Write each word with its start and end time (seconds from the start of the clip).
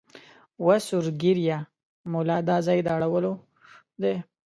وه 0.65 0.77
سور 0.87 1.05
ږیریه 1.21 1.57
مولا 2.11 2.37
دا 2.49 2.57
ځای 2.67 2.79
د 2.83 2.87
اړولو 2.95 3.33
دی 4.01 4.15